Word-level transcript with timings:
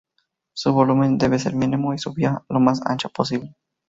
Su 0.55 0.73
volumen 0.73 1.19
debe 1.19 1.37
ser 1.37 1.53
mínimo 1.53 1.93
y 1.93 1.99
su 1.99 2.11
vía 2.11 2.41
lo 2.49 2.59
más 2.59 2.81
ancha 2.87 3.07
posible. 3.09 3.55